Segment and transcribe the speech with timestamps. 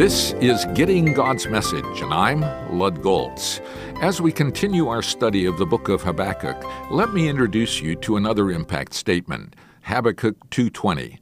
[0.00, 2.40] This is Getting God's Message, and I'm
[2.78, 3.60] Lud Golz.
[4.00, 8.16] As we continue our study of the book of Habakkuk, let me introduce you to
[8.16, 11.18] another impact statement, Habakkuk 2:20.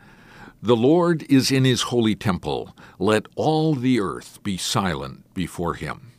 [0.62, 2.72] The Lord is in his holy temple.
[3.00, 6.12] Let all the earth be silent before him.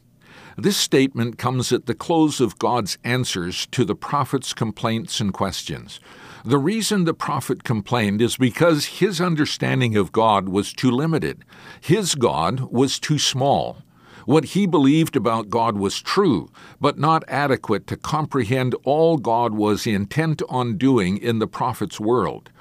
[0.57, 5.99] This statement comes at the close of God's answers to the prophet's complaints and questions.
[6.45, 11.43] The reason the prophet complained is because his understanding of God was too limited.
[11.81, 13.83] His God was too small.
[14.25, 19.87] What he believed about God was true, but not adequate to comprehend all God was
[19.87, 22.51] intent on doing in the prophet's world.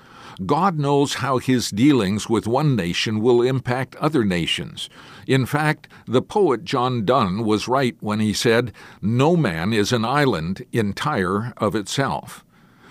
[0.47, 4.89] God knows how his dealings with one nation will impact other nations.
[5.27, 10.05] In fact, the poet John Donne was right when he said, No man is an
[10.05, 12.45] island entire of itself.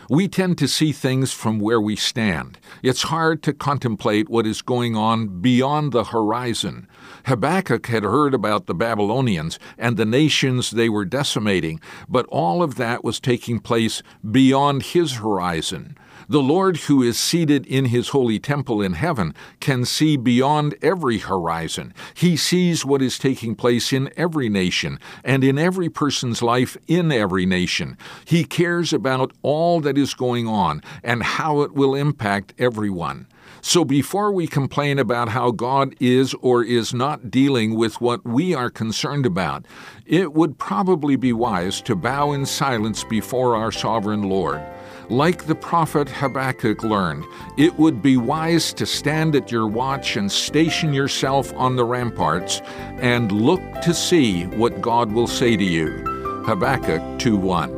[0.10, 2.58] We tend to see things from where we stand.
[2.82, 6.88] It's hard to contemplate what is going on beyond the horizon.
[7.26, 12.76] Habakkuk had heard about the Babylonians and the nations they were decimating, but all of
[12.76, 15.98] that was taking place beyond his horizon.
[16.30, 21.20] The Lord, who is seated in his holy temple in heaven, can see beyond every
[21.20, 21.94] horizon.
[22.14, 27.12] He sees what is taking place in every nation and in every person's life in
[27.12, 27.98] every nation.
[28.26, 33.28] He cares about all that is going on and how it will impact everyone.
[33.62, 38.54] So before we complain about how God is or is not dealing with what we
[38.54, 39.66] are concerned about,
[40.06, 44.62] it would probably be wise to bow in silence before our sovereign Lord.
[45.10, 47.24] Like the prophet Habakkuk learned,
[47.56, 52.60] it would be wise to stand at your watch and station yourself on the ramparts
[53.00, 56.04] and look to see what God will say to you.
[56.46, 57.77] Habakkuk 2 1.